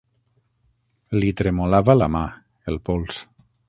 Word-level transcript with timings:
Li 1.19 1.31
tremolava 1.43 1.99
la 2.03 2.11
mà, 2.19 2.25
el 2.75 2.85
pols. 2.91 3.27